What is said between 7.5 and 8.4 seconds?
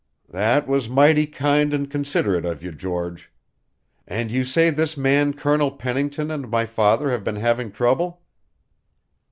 trouble?"